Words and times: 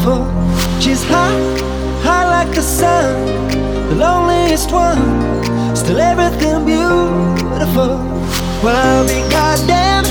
beautiful. 0.00 0.24
She's 0.80 1.02
hot, 1.04 1.60
high 2.02 2.26
like 2.26 2.54
the 2.54 2.62
sun, 2.62 3.48
the 3.88 3.96
loneliest 3.96 4.72
one. 4.72 5.76
Still 5.76 6.00
everything 6.00 6.64
beautiful. 6.64 7.98
Well, 8.62 8.76
I'll 8.76 9.06
be 9.06 9.20
goddamn. 9.30 10.04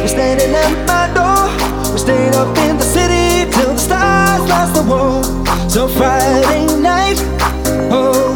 We're 0.00 0.08
standing 0.08 0.54
at 0.54 0.86
my 0.86 1.06
door. 1.14 1.92
We 1.92 1.98
stayed 1.98 2.34
up 2.34 2.56
in 2.58 2.76
the 2.78 2.84
city 2.84 3.50
till 3.52 3.74
the 3.74 3.78
stars 3.78 4.42
lost 4.48 4.74
the 4.74 4.82
war. 4.82 5.22
So 5.68 5.88
Friday 5.88 6.80
night, 6.80 7.18
oh. 7.90 8.27